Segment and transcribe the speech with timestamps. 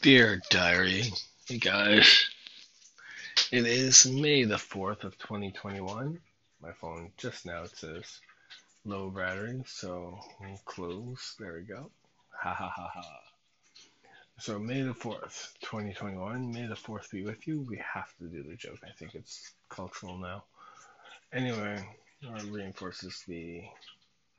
[0.00, 1.02] Dear Diary,
[1.48, 2.30] hey guys,
[3.50, 6.20] it is May the 4th of 2021.
[6.62, 8.20] My phone just now it says
[8.84, 10.16] low battery, so
[10.64, 11.34] close.
[11.40, 11.90] There we go.
[12.30, 13.20] Ha ha ha ha.
[14.38, 16.52] So May the 4th, 2021.
[16.52, 17.66] May the 4th be with you.
[17.68, 18.78] We have to do the joke.
[18.84, 20.44] I think it's cultural now.
[21.32, 21.84] Anyway,
[22.22, 23.64] it reinforces the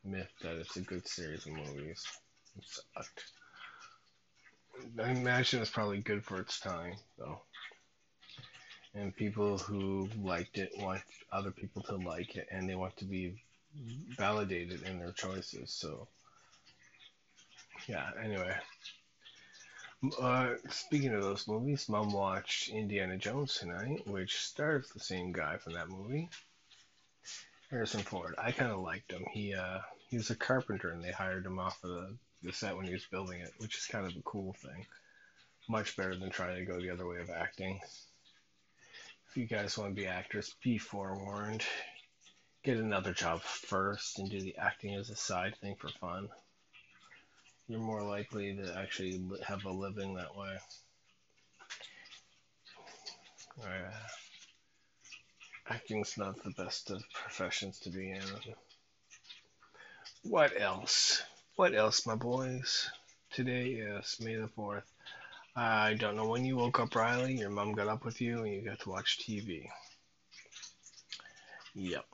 [0.05, 2.07] myth that it's a good series of movies.
[2.57, 3.25] It sucked.
[5.01, 7.41] I imagine it's probably good for its time, though.
[8.93, 13.05] And people who liked it want other people to like it, and they want to
[13.05, 13.43] be
[14.17, 15.71] validated in their choices.
[15.71, 16.07] So,
[17.87, 18.09] yeah.
[18.21, 18.55] Anyway,
[20.19, 25.57] uh, speaking of those movies, Mom watched Indiana Jones tonight, which stars the same guy
[25.57, 26.29] from that movie,
[27.69, 28.35] Harrison Ford.
[28.37, 29.25] I kind of liked him.
[29.31, 32.75] He uh, he was a carpenter, and they hired him off of the the set
[32.75, 34.85] when he was building it, which is kind of a cool thing.
[35.67, 37.79] Much better than trying to go the other way of acting.
[39.29, 41.63] If you guys want to be actors, be forewarned.
[42.63, 46.29] Get another job first and do the acting as a side thing for fun.
[47.67, 50.57] You're more likely to actually have a living that way.
[53.63, 53.91] Uh,
[55.69, 58.21] acting's not the best of professions to be in.
[60.23, 61.21] What else?
[61.59, 62.89] What else, my boys?
[63.31, 64.85] Today is May the 4th.
[65.57, 67.33] I don't know when you woke up, Riley.
[67.33, 69.67] Your mom got up with you and you got to watch TV.
[71.75, 72.05] Yep.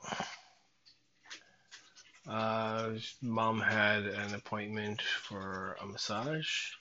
[2.28, 6.72] Uh, mom had an appointment for a massage.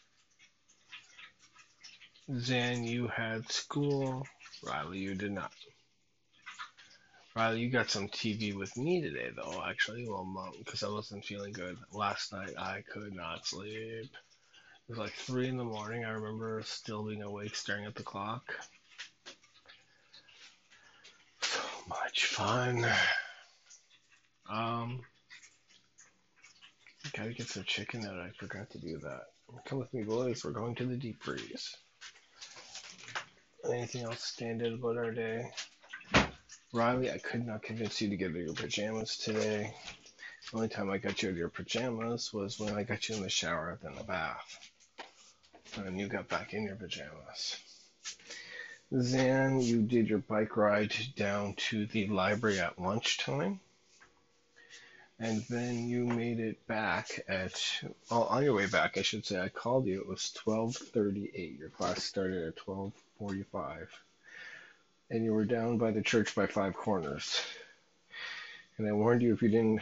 [2.36, 4.25] Zan, you had school.
[4.66, 5.52] Riley, you did not.
[7.36, 10.08] Riley, you got some TV with me today, though, actually.
[10.08, 11.77] Well, mom, because I wasn't feeling good.
[11.92, 14.05] Last night, I could not sleep.
[14.05, 16.05] It was like 3 in the morning.
[16.05, 18.55] I remember still being awake, staring at the clock.
[21.42, 22.86] So much fun.
[24.49, 25.02] Um,
[27.17, 28.17] gotta get some chicken out.
[28.17, 29.23] I forgot to do that.
[29.65, 30.45] Come with me, boys.
[30.45, 31.76] We're going to the deep freeze.
[33.70, 35.52] Anything else stand out about our day?
[36.75, 39.73] Riley, I could not convince you to get out of your pajamas today.
[40.52, 43.15] The only time I got you out of your pajamas was when I got you
[43.15, 44.59] in the shower, then the bath.
[45.77, 47.58] And you got back in your pajamas.
[48.93, 53.61] Zan, you did your bike ride down to the library at lunchtime.
[55.17, 57.53] And then you made it back at,
[58.11, 60.02] well, on your way back, I should say, I called you.
[60.02, 61.57] It was 1238.
[61.57, 64.05] Your class started at 1245
[65.10, 67.42] and you were down by the church by five corners.
[68.77, 69.82] And I warned you if you didn't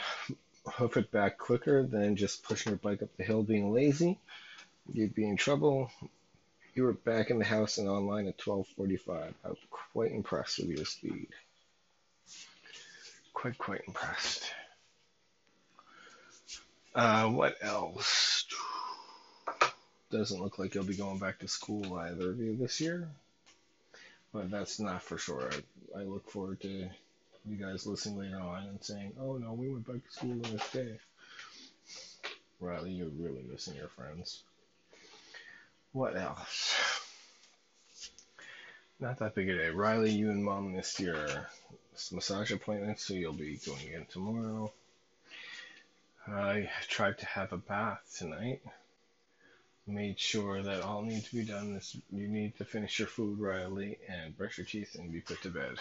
[0.66, 4.19] hoof it back quicker than just pushing your bike up the hill being lazy,
[4.91, 5.91] you'd be in trouble.
[6.75, 9.34] You were back in the house and online at 12:45.
[9.44, 11.28] I was quite impressed with your speed.
[13.34, 14.44] Quite, quite impressed.
[16.95, 18.45] Uh, what else?
[20.11, 23.09] Doesn't look like you'll be going back to school either of you this year
[24.33, 25.49] but that's not for sure.
[25.95, 26.89] I, I look forward to
[27.45, 30.49] you guys listening later on and saying, "Oh no, we went back to school the
[30.49, 30.99] next day."
[32.59, 34.43] Riley, you're really missing your friends.
[35.91, 36.73] What else?
[38.99, 39.69] Not that big a day.
[39.69, 41.27] Riley, you and mom missed your
[42.11, 44.72] massage appointment, so you'll be going again tomorrow.
[46.25, 48.61] I tried to have a bath tonight
[49.85, 51.79] made sure that all needs to be done
[52.11, 55.49] you need to finish your food, Riley, and brush your teeth and be put to
[55.49, 55.75] bed.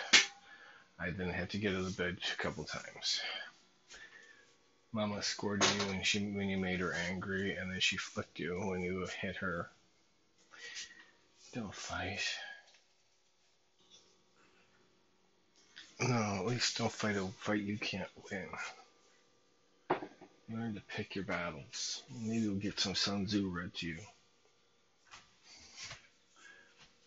[0.99, 3.21] I then had to get out of bed a couple times.
[4.93, 8.61] Mama scored you when she when you made her angry, and then she flicked you
[8.61, 9.71] when you hit her.
[11.55, 12.23] Don't fight.
[16.01, 18.49] No, at least don't fight a fight you can't win.
[20.53, 22.03] Learn to pick your battles.
[22.21, 23.99] Maybe we'll get some Sun Tzu read to you.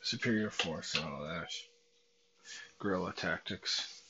[0.02, 1.50] Superior force and all that.
[2.80, 4.02] Guerrilla tactics.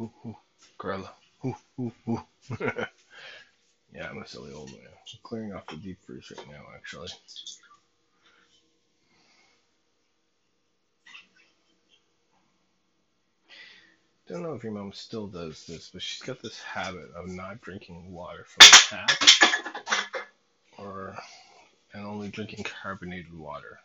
[0.00, 0.36] Ooh, ooh,
[0.78, 1.12] guerrilla.
[1.44, 2.22] Ooh, ooh, ooh.
[3.94, 4.80] yeah, I'm a silly old man.
[4.86, 7.08] I'm clearing off the deep freeze right now, actually.
[14.28, 17.60] Don't know if your mom still does this, but she's got this habit of not
[17.60, 20.12] drinking water from the tap
[20.78, 21.16] or
[21.92, 23.80] and only drinking carbonated water.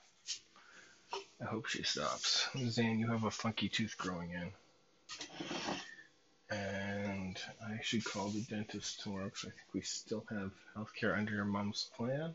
[1.41, 2.47] I hope she stops.
[2.57, 4.51] Zane, you have a funky tooth growing in.
[6.49, 11.33] And I should call the dentist tomorrow because I think we still have healthcare under
[11.33, 12.33] your mom's plan.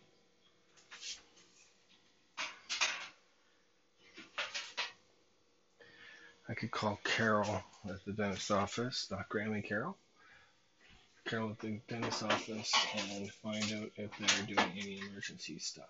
[6.52, 9.96] I could call Carol at the dentist office, not Grammy Carol.
[11.24, 15.86] Carol at the dentist office and find out if they're doing any emergency stuff.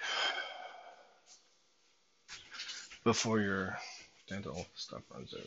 [3.04, 3.78] Before your
[4.26, 5.46] dental stuff runs out.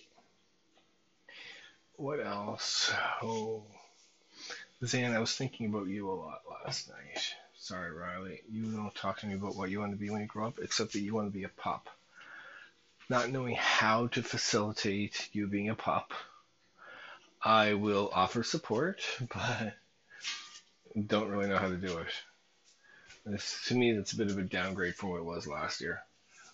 [1.97, 2.93] What else?
[3.21, 3.63] Oh,
[4.85, 7.35] Zan, I was thinking about you a lot last night.
[7.57, 8.39] Sorry, Riley.
[8.49, 10.59] You don't talk to me about what you want to be when you grow up,
[10.61, 11.89] except that you want to be a pup.
[13.09, 16.13] Not knowing how to facilitate you being a pup,
[17.43, 19.01] I will offer support,
[19.33, 19.73] but
[21.07, 22.07] don't really know how to do it.
[23.25, 26.01] This, to me, that's a bit of a downgrade from what it was last year.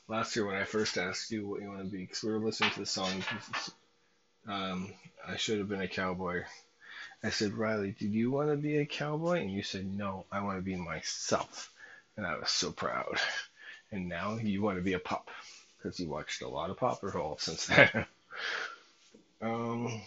[0.07, 2.39] Last year, when I first asked you what you want to be, because we were
[2.39, 3.23] listening to the song,
[4.47, 4.91] um,
[5.27, 6.43] I should have been a cowboy.
[7.23, 9.41] I said, Riley, did you want to be a cowboy?
[9.41, 11.71] And you said, no, I want to be myself.
[12.17, 13.19] And I was so proud.
[13.91, 15.29] And now you want to be a pup
[15.81, 18.05] because you watched a lot of Paw Patrol since then.
[19.41, 20.01] um,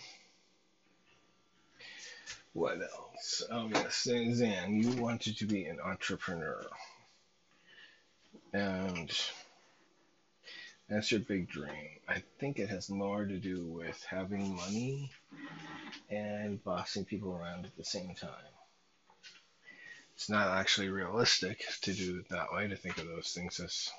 [2.53, 3.43] what else?
[3.51, 6.67] Oh yes, Zan, you wanted to be an entrepreneur,
[8.53, 9.11] and
[10.89, 11.89] that's your big dream.
[12.09, 15.11] I think it has more to do with having money
[16.11, 18.31] and bossing people around at the same time.
[20.15, 23.91] It's not actually realistic to do it that way, to think of those things as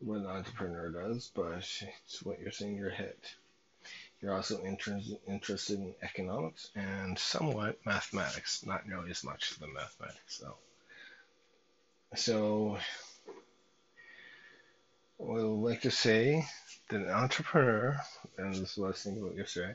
[0.00, 3.16] what an entrepreneur does, but it's what you're saying in your head.
[4.20, 9.66] You're also inter- interested in economics and somewhat mathematics, not nearly as much as the
[9.66, 10.56] mathematics though.
[12.16, 12.78] So,
[15.20, 16.46] I would like to say
[16.88, 18.00] that an entrepreneur,
[18.38, 19.74] and this is what I was thinking about yesterday,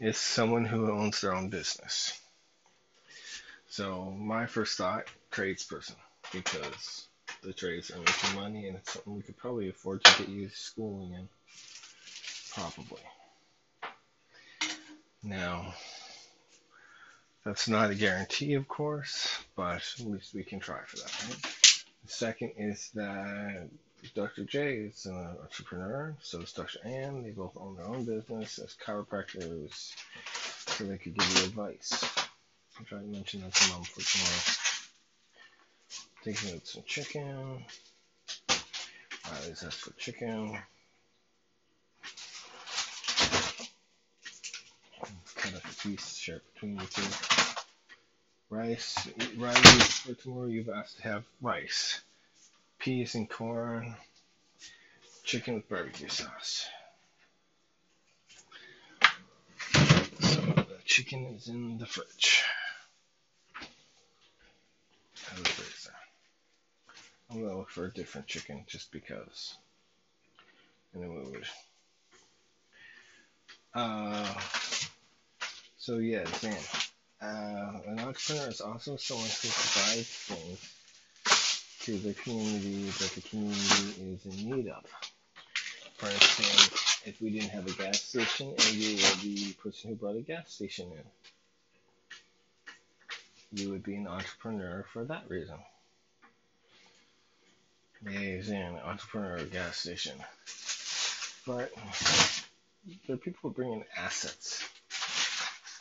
[0.00, 2.20] is someone who owns their own business.
[3.68, 5.96] So, my first thought, tradesperson,
[6.32, 7.08] because
[7.42, 10.48] the trades are making money and it's something we could probably afford to get you
[10.48, 11.28] schooling in.
[12.52, 13.02] Probably.
[15.22, 15.74] Now,
[17.44, 21.24] that's not a guarantee, of course, but at least we can try for that.
[21.24, 21.84] Right?
[22.04, 23.68] The second is that
[24.14, 24.44] Dr.
[24.44, 26.78] J is an entrepreneur, so is Dr.
[26.84, 27.22] Ann.
[27.22, 29.92] They both own their own business as chiropractors,
[30.66, 32.04] so they could give you advice.
[32.78, 34.65] I'll try to mention that to mom for tomorrow.
[36.26, 37.64] Taking out some chicken.
[39.30, 40.58] Riley's asked for chicken.
[45.36, 47.02] Cut up a piece, share between the two.
[48.50, 49.08] Rice.
[49.36, 52.00] Riley, for tomorrow you've asked to have rice.
[52.80, 53.94] Peas and corn.
[55.22, 56.66] Chicken with barbecue sauce.
[60.18, 62.42] So the chicken is in the fridge.
[67.42, 69.56] Gonna look for a different chicken just because.
[70.94, 71.44] And then we would.
[73.74, 74.34] Uh,
[75.76, 76.56] so yeah, Dan.
[77.20, 80.74] Uh, an entrepreneur is also someone who provides things
[81.80, 84.84] to the community that the community is in need of.
[85.96, 89.96] For instance, if we didn't have a gas station, and you were the person who
[89.96, 91.04] brought a gas station in,
[93.60, 95.56] you would be an entrepreneur for that reason.
[98.04, 100.14] He's an entrepreneur gas station.
[101.46, 101.72] But
[103.06, 104.68] there are people bringing assets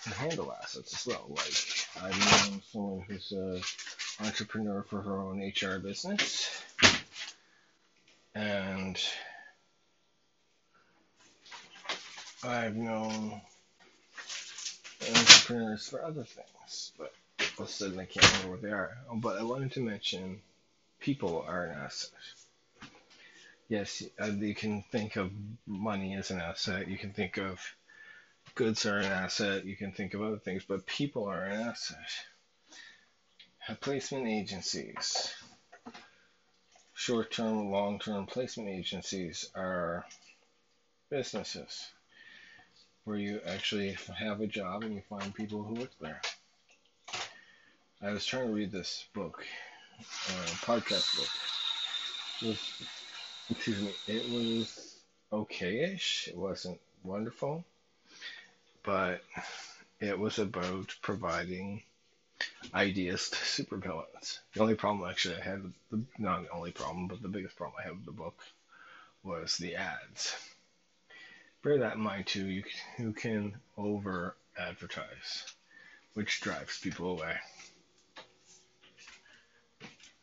[0.05, 1.25] and handle assets as well.
[1.29, 2.19] Like I've
[2.49, 3.61] known someone who's an
[4.25, 6.49] entrepreneur for her own HR business,
[8.33, 8.97] and
[12.43, 13.41] I've known
[15.15, 17.13] entrepreneurs for other things, but
[17.57, 18.97] all of a sudden I can't remember where they are.
[19.15, 20.41] But I wanted to mention
[21.05, 22.09] people are an asset.
[23.69, 25.29] Yes, uh, you can think of
[25.67, 26.87] money as an asset.
[26.87, 27.61] You can think of
[28.55, 29.65] goods are an asset.
[29.65, 32.09] You can think of other things, but people are an asset.
[33.81, 35.31] Placement agencies,
[36.95, 40.05] short term, long term placement agencies are
[41.11, 41.87] businesses
[43.03, 46.21] where you actually have a job and you find people who work there.
[48.01, 49.45] I was trying to read this book
[49.99, 51.29] uh, podcast book.
[52.41, 52.73] Was,
[53.49, 54.95] excuse me, it was
[55.31, 56.27] okay-ish.
[56.27, 57.63] It wasn't wonderful,
[58.83, 59.21] but
[59.99, 61.81] it was about providing
[62.73, 64.39] ideas to supervillains.
[64.53, 67.77] The only problem actually I had, the, not the only problem, but the biggest problem
[67.79, 68.37] I had with the book
[69.23, 70.35] was the ads.
[71.63, 72.45] Bear that in mind too.
[72.45, 72.63] You
[72.99, 75.45] you can over advertise,
[76.13, 77.37] which drives people away.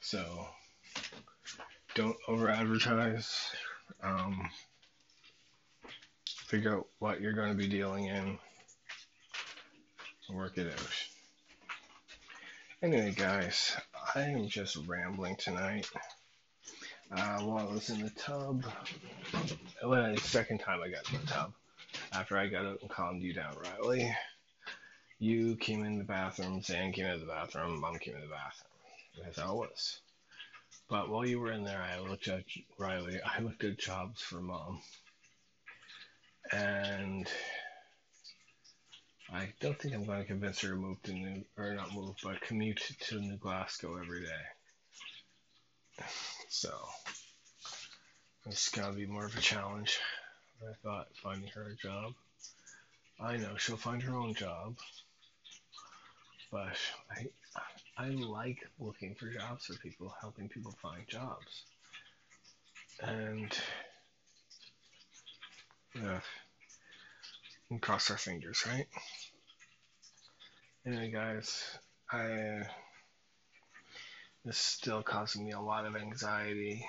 [0.02, 0.47] So
[1.94, 3.38] don't over advertise.
[4.02, 4.50] Um,
[6.26, 8.37] figure out what you're going to be dealing in,
[10.28, 11.06] work it out.
[12.82, 13.76] Anyway, guys,
[14.16, 15.88] I am just rambling tonight.
[17.12, 18.64] Uh, while I was in the tub,
[19.85, 21.52] well, the second time I got in the tub,
[22.12, 24.12] after I got out and calmed you down, Riley,
[25.21, 28.72] you came in the bathroom, Zan came in the bathroom, Mom came in the bathroom.
[29.21, 30.00] That's how it was.
[30.88, 32.45] But while you were in there, I looked at
[32.78, 33.21] Riley.
[33.23, 34.81] I looked at jobs for Mom,
[36.52, 37.28] and
[39.33, 42.16] I don't think I'm going to convince her to move to New, or not move,
[42.23, 46.04] but commute to New Glasgow every day.
[46.49, 46.71] So
[48.47, 49.99] it's gonna be more of a challenge.
[50.62, 52.12] I thought finding her a job.
[53.21, 54.76] I know she'll find her own job,
[56.50, 56.76] but
[57.11, 57.26] I
[58.02, 61.62] I like looking for jobs for people, helping people find jobs,
[63.00, 63.56] and
[65.94, 66.18] yeah,
[67.71, 68.87] and cross our fingers, right?
[70.85, 71.78] Anyway, guys,
[72.11, 72.64] I uh,
[74.44, 76.85] this is still causing me a lot of anxiety.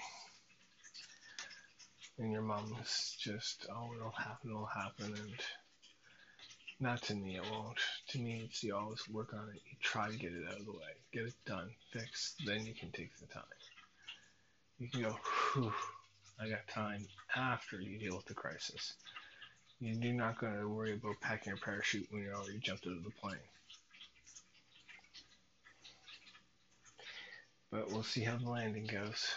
[2.18, 5.36] And your mom is just, oh, it'll happen, it'll happen, and
[6.80, 7.80] not to me, it won't.
[8.10, 9.62] To me, it's you always work on it.
[9.66, 12.42] You try to get it out of the way, get it done, fixed.
[12.46, 13.44] Then you can take the time.
[14.80, 15.18] You can go,
[15.54, 15.74] whew,
[16.40, 18.94] I got time after you deal with the crisis.
[19.80, 23.04] You're not going to worry about packing your parachute when you're already jumped out of
[23.04, 23.38] the plane.
[27.74, 29.34] but we'll see how the landing goes.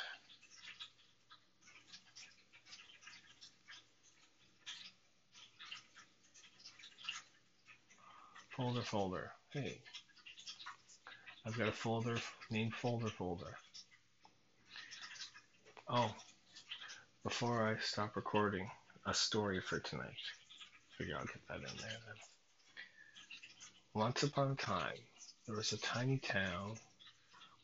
[8.57, 9.33] Folder, folder.
[9.53, 9.83] Hey,
[11.45, 12.17] I've got a folder
[12.51, 13.55] named folder, folder.
[15.91, 16.11] Oh,
[17.23, 18.67] before I stop recording,
[19.05, 20.09] a story for tonight.
[20.97, 22.17] Figure I'll get that in there then.
[23.93, 25.01] Once upon a time,
[25.47, 26.77] there was a tiny town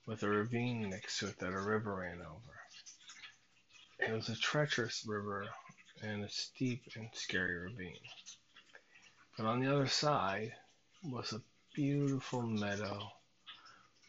[0.04, 2.60] with a ravine next to it that a river ran over.
[3.98, 5.46] It was a treacherous river
[6.02, 7.96] and a steep and scary ravine.
[9.38, 10.52] But on the other side
[11.04, 11.42] was a
[11.74, 13.10] beautiful meadow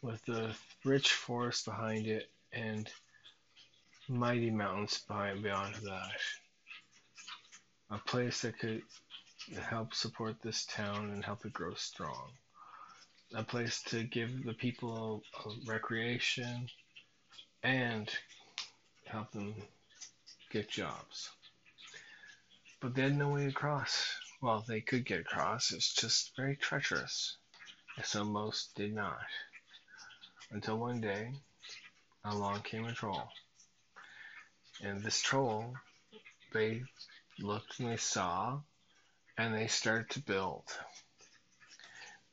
[0.02, 2.90] with a rich forest behind it and
[4.08, 6.20] mighty mountains behind beyond that.
[7.90, 8.82] A place that could
[9.68, 12.30] help support this town and help it grow strong
[13.34, 15.22] a place to give the people
[15.66, 16.68] recreation
[17.62, 18.08] and
[19.06, 19.54] help them
[20.50, 21.30] get jobs.
[22.80, 24.14] But they had no way across.
[24.44, 27.38] Well, they could get across, it's just very treacherous.
[28.02, 29.24] So most did not.
[30.50, 31.32] Until one day,
[32.26, 33.26] along came a troll.
[34.82, 35.74] And this troll,
[36.52, 36.82] they
[37.38, 38.60] looked and they saw,
[39.38, 40.64] and they started to build.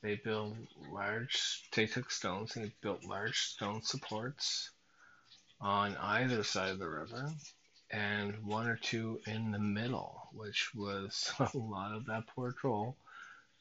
[0.02, 0.54] They built
[0.90, 4.70] large, they took stones and they built large stone supports
[5.62, 7.32] on either side of the river
[7.92, 12.96] and one or two in the middle, which was a lot of that poor troll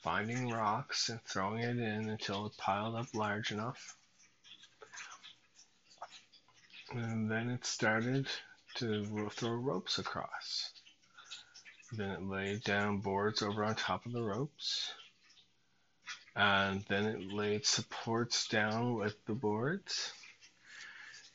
[0.02, 3.96] finding rocks and throwing it in until it piled up large enough.
[6.92, 8.28] And then it started
[8.76, 10.72] to throw ropes across.
[11.92, 14.92] Then it laid down boards over on top of the ropes
[16.36, 20.14] and then it laid supports down with the boards.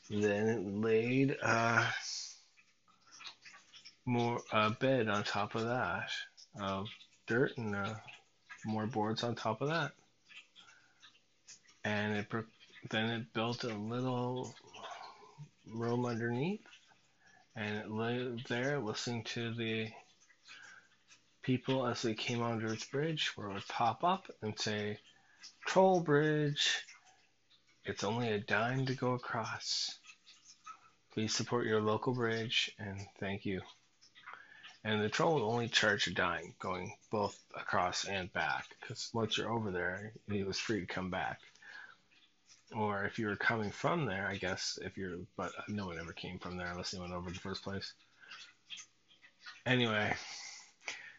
[0.08, 1.86] Then it laid uh,
[4.06, 6.08] more a bed on top of that
[6.60, 6.86] of
[7.26, 7.94] dirt and uh,
[8.64, 9.92] more boards on top of that.
[11.84, 12.26] And it
[12.90, 14.54] then it built a little
[15.66, 16.64] room underneath,
[17.56, 19.88] and it lay there listening to the
[21.42, 24.98] people as they came onto its bridge where it would pop up and say,
[25.66, 26.84] Troll Bridge.
[27.84, 29.96] It's only a dime to go across.
[31.14, 33.60] Please support your local bridge and thank you.
[34.86, 39.36] And the troll will only charge a dime going both across and back because once
[39.36, 41.40] you're over there, he was free to come back.
[42.72, 46.12] Or if you were coming from there, I guess if you're, but no one ever
[46.12, 47.94] came from there unless they went over the first place.
[49.66, 50.14] Anyway,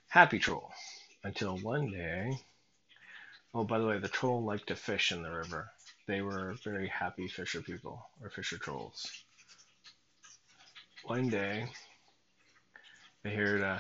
[0.08, 0.72] Happy Troll.
[1.26, 2.40] Until one day.
[3.54, 5.70] Oh, by the way, the troll liked to fish in the river.
[6.08, 9.12] They were very happy fisher people, or fisher trolls.
[11.04, 11.68] One day,
[13.28, 13.80] they heard uh,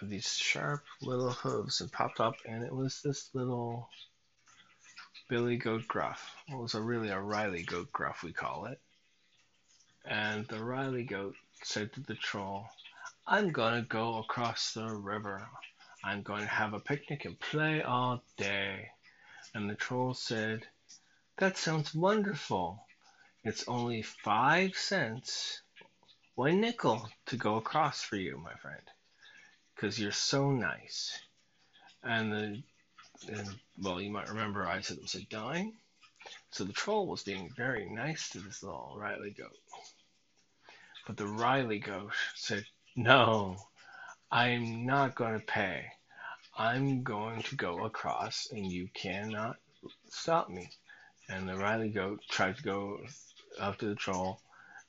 [0.00, 3.90] these sharp little hooves and popped up, and it was this little
[5.28, 6.34] Billy Goat Gruff.
[6.48, 8.80] Well, it was a really a Riley Goat Gruff, we call it.
[10.06, 12.64] And the Riley goat said to the troll,
[13.26, 15.46] I'm to go across the river.
[16.02, 18.88] I'm going to have a picnic and play all day.
[19.52, 20.66] And the troll said,
[21.36, 22.86] That sounds wonderful.
[23.44, 25.60] It's only five cents,
[26.36, 28.82] one nickel to go across for you, my friend,
[29.74, 31.18] because you're so nice.
[32.04, 32.62] And the
[33.32, 33.48] and
[33.82, 35.72] well, you might remember I said it was a dime.
[36.50, 39.56] So the troll was being very nice to this little Riley goat.
[41.06, 43.56] But the Riley goat said, No,
[44.30, 45.86] I'm not going to pay.
[46.58, 49.56] I'm going to go across and you cannot
[50.10, 50.68] stop me.
[51.28, 53.00] And the Riley goat tried to go
[53.58, 54.40] to the troll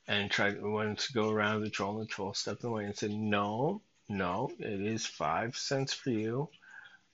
[0.07, 3.11] and tried wanted to go around the troll and the troll stepped away and said,
[3.11, 6.49] No, no, it is five cents for you.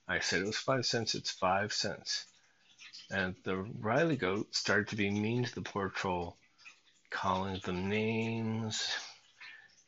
[0.06, 2.26] I said it was five cents, it's five cents.
[3.10, 6.36] And the Riley goat started to be mean to the poor troll,
[7.10, 8.88] calling them names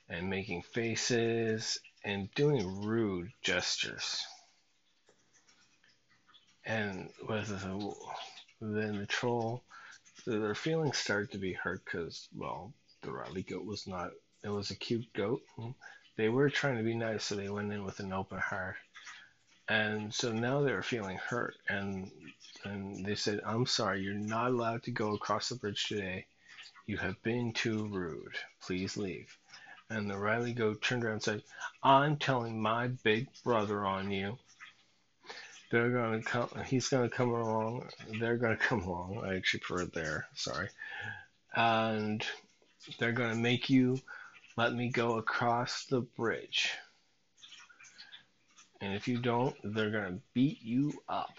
[0.09, 4.25] and making faces and doing rude gestures.
[6.65, 7.11] And
[8.61, 9.63] then the troll,
[10.27, 12.73] their feelings started to be hurt because, well,
[13.07, 14.11] the Riley goat was not,
[14.45, 15.41] it was a cute goat.
[16.17, 18.77] They were trying to be nice, so they went in with an open heart.
[19.69, 22.11] And so now they were feeling hurt, and
[22.65, 26.27] and they said, "I'm sorry, you're not allowed to go across the bridge today.
[26.87, 28.37] You have been too rude.
[28.61, 29.37] Please leave."
[29.91, 31.43] And the Riley goat turned around and said,
[31.83, 34.39] "I'm telling my big brother on you.
[35.71, 36.49] They're gonna come.
[36.65, 37.91] He's gonna come along.
[38.21, 39.25] They're gonna come along.
[39.25, 40.29] I actually prefer there.
[40.35, 40.69] Sorry.
[41.57, 42.25] And
[42.99, 44.01] they're gonna make you
[44.57, 46.73] let me go across the bridge."
[48.81, 51.39] And if you don't, they're going to beat you up.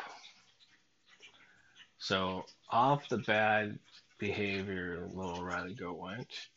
[1.99, 3.77] So off the bad
[4.17, 6.49] behavior, little Riley goat went.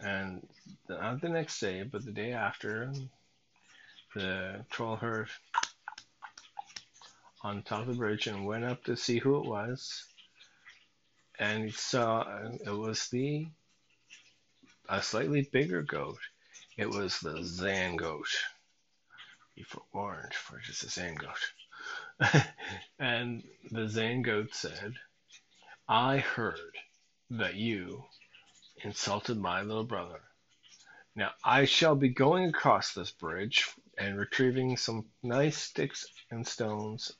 [0.00, 0.46] And
[0.88, 2.92] not the next day, but the day after,
[4.14, 5.28] the troll heard
[7.42, 10.04] on top of the bridge and went up to see who it was.
[11.38, 13.46] And he saw it was the
[14.88, 16.18] a slightly bigger goat.
[16.76, 18.28] It was the Zan goat
[19.64, 22.46] forewarned, for it is a Zangoat.
[22.98, 24.94] and the Zangoat said,
[25.88, 26.76] I heard
[27.30, 28.04] that you
[28.84, 30.20] insulted my little brother.
[31.14, 37.12] Now I shall be going across this bridge and retrieving some nice sticks and stones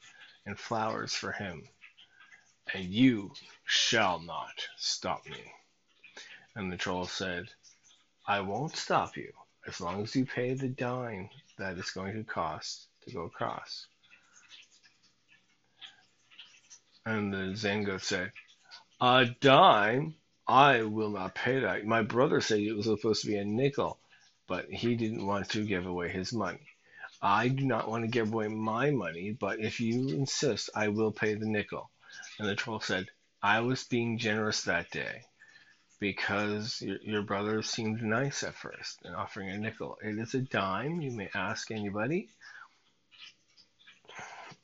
[0.44, 1.66] and flowers for him,
[2.74, 3.32] and you
[3.64, 5.52] shall not stop me.
[6.54, 7.48] And the troll said,
[8.28, 9.32] I won't stop you
[9.68, 13.86] as long as you pay the dime that it's going to cost to go across.
[17.04, 18.32] And the Zango said,
[19.00, 20.16] A dime?
[20.48, 21.86] I will not pay that.
[21.86, 24.00] My brother said it was supposed to be a nickel,
[24.48, 26.66] but he didn't want to give away his money.
[27.22, 31.12] I do not want to give away my money, but if you insist, I will
[31.12, 31.90] pay the nickel.
[32.40, 33.06] And the troll said,
[33.40, 35.22] I was being generous that day
[35.98, 39.98] because your, your brother seemed nice at first and offering a nickel.
[40.02, 41.00] It is a dime.
[41.00, 42.28] You may ask anybody.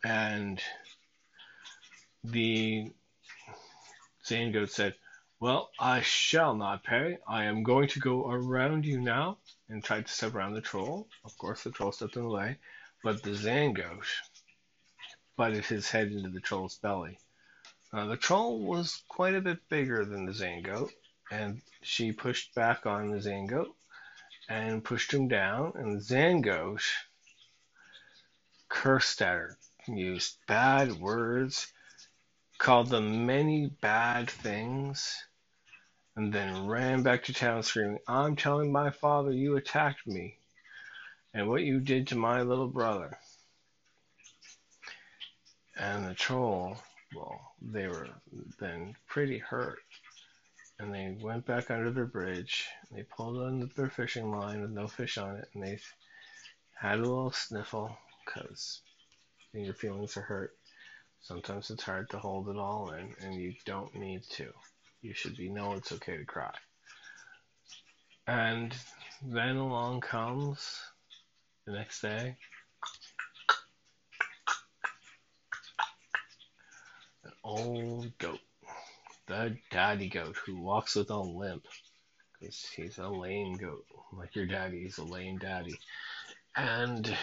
[0.04, 0.60] And
[2.24, 2.92] the
[4.26, 4.94] Zane goat said,
[5.40, 7.18] Well, I shall not pay.
[7.26, 11.08] I am going to go around you now and tried to step around the troll.
[11.24, 12.58] Of course, the troll stepped in the way,
[13.02, 14.04] but the Zangoat
[15.36, 17.18] butted his head into the troll's belly.
[17.92, 20.90] Uh, the troll was quite a bit bigger than the Zangoat,
[21.32, 23.72] and she pushed back on the Zangoat
[24.50, 26.82] and pushed him down, and the Zangoat
[28.68, 31.72] cursed at her, used bad words,
[32.58, 35.16] called them many bad things,
[36.16, 40.36] and then ran back to town screaming, I'm telling my father you attacked me
[41.32, 43.18] and what you did to my little brother.
[45.78, 46.76] And the troll,
[47.16, 48.08] well, they were
[48.60, 49.78] then pretty hurt
[50.82, 52.66] and they went back under the bridge.
[52.90, 55.78] They pulled on their fishing line with no fish on it, and they
[56.74, 58.80] had a little sniffle because
[59.52, 60.50] your feelings are hurt.
[61.20, 64.50] Sometimes it's hard to hold it all in, and you don't need to.
[65.02, 66.52] You should be know it's okay to cry.
[68.26, 68.74] And
[69.24, 70.80] then along comes
[71.64, 72.36] the next day.
[77.24, 78.40] An old goat
[79.26, 81.66] the daddy goat who walks with a limp
[82.38, 85.78] because he's a lame goat like your daddy he's a lame daddy
[86.56, 87.16] and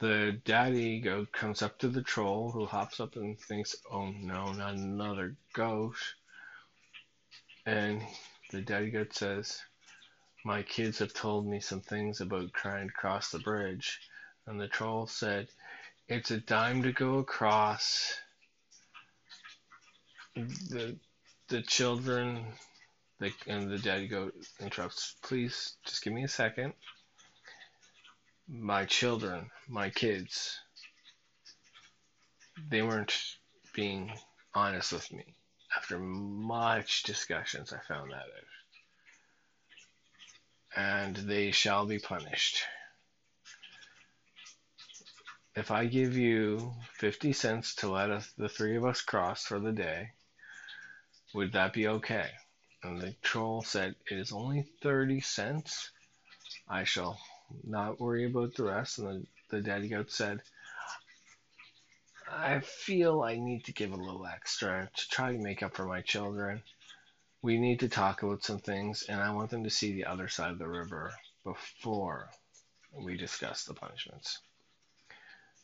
[0.00, 4.52] the daddy goat comes up to the troll who hops up and thinks oh no
[4.52, 5.96] not another goat
[7.68, 8.02] and
[8.50, 9.60] the daddy goat says,
[10.42, 14.00] My kids have told me some things about trying to cross the bridge.
[14.46, 15.48] And the troll said,
[16.08, 18.14] It's a dime to go across.
[20.38, 20.96] The
[21.48, 22.46] the children
[23.18, 26.74] the, and the daddy goat interrupts, Please just give me a second.
[28.48, 30.60] My children, my kids,
[32.70, 33.14] they weren't
[33.74, 34.12] being
[34.54, 35.24] honest with me.
[35.76, 38.46] After much discussions, I found that out.
[40.76, 42.62] And they shall be punished.
[45.56, 49.58] If I give you 50 cents to let us, the three of us cross for
[49.58, 50.12] the day,
[51.34, 52.30] would that be okay?
[52.82, 55.90] And the troll said, It is only 30 cents.
[56.68, 57.18] I shall
[57.64, 58.98] not worry about the rest.
[58.98, 60.42] And the, the daddy goat said,
[62.30, 65.86] I feel I need to give a little extra to try to make up for
[65.86, 66.62] my children.
[67.40, 70.28] We need to talk about some things, and I want them to see the other
[70.28, 71.12] side of the river
[71.44, 72.30] before
[72.92, 74.38] we discuss the punishments.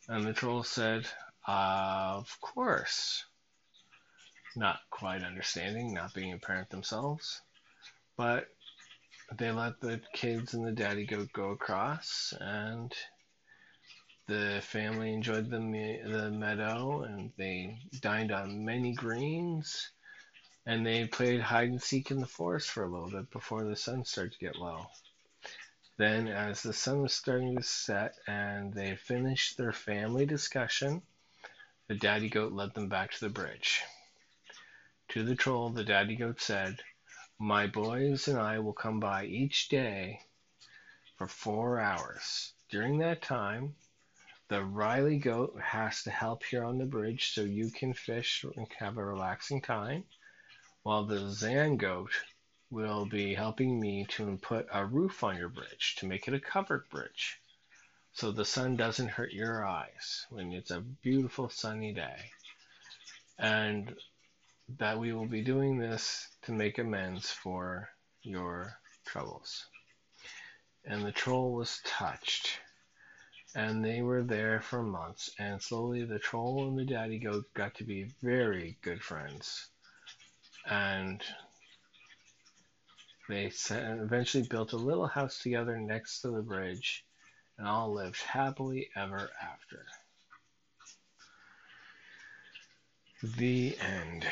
[0.07, 1.07] And the troll said,
[1.47, 3.25] Of course.
[4.55, 7.41] Not quite understanding, not being a parent themselves,
[8.15, 8.47] but
[9.33, 12.93] they let the kids and the daddy goat go across, and
[14.27, 19.91] the family enjoyed the the meadow, and they dined on many greens,
[20.65, 23.75] and they played hide and seek in the forest for a little bit before the
[23.75, 24.87] sun started to get low.
[25.97, 31.01] Then, as the sun was starting to set and they finished their family discussion,
[31.87, 33.81] the daddy goat led them back to the bridge.
[35.09, 36.81] To the troll, the daddy goat said,
[37.39, 40.21] My boys and I will come by each day
[41.17, 42.53] for four hours.
[42.69, 43.75] During that time,
[44.47, 48.67] the Riley goat has to help here on the bridge so you can fish and
[48.73, 50.05] have a relaxing time,
[50.83, 52.11] while the Zan goat
[52.69, 56.39] will be helping me to put a roof on your bridge to make it a
[56.39, 57.39] covered bridge
[58.15, 62.31] so the sun doesn't hurt your eyes when it's a beautiful sunny day.
[63.37, 63.93] And
[64.77, 67.89] that we will be doing this to make amends for
[68.23, 68.73] your
[69.05, 69.65] troubles.
[70.85, 72.59] And the troll was touched
[73.55, 75.31] and they were there for months.
[75.39, 79.69] And slowly, the troll and the daddy goat got to be very good friends,
[80.69, 81.23] and
[83.29, 87.05] they eventually built a little house together next to the bridge,
[87.57, 89.85] and all lived happily ever after.
[93.25, 94.25] The end.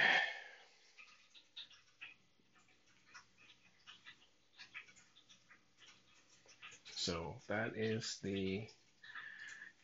[6.96, 8.68] So that is the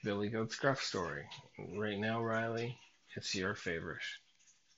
[0.04, 1.26] Billy Goat Scruff story.
[1.78, 2.78] Right now, Riley,
[3.16, 4.04] it's your favorite.